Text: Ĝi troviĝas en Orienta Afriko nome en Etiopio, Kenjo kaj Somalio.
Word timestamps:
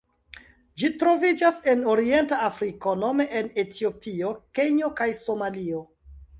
Ĝi 0.83 0.89
troviĝas 1.03 1.59
en 1.73 1.83
Orienta 1.95 2.41
Afriko 2.47 2.95
nome 3.03 3.29
en 3.43 3.53
Etiopio, 3.67 4.35
Kenjo 4.61 4.93
kaj 5.03 5.11
Somalio. 5.25 5.87